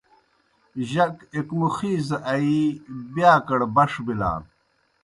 جک 0.89 1.15
ایْک 1.33 1.49
مُخِیزہ 1.59 2.17
آیِی 2.33 2.63
بِیاکڑ 3.13 3.59
بݜ 3.75 3.91
بِلان۔ 4.05 4.43